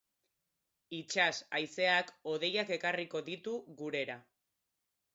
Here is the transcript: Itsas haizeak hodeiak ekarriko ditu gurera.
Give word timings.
Itsas 0.99 1.35
haizeak 1.59 2.11
hodeiak 2.33 2.75
ekarriko 2.81 3.25
ditu 3.31 3.57
gurera. 3.83 4.21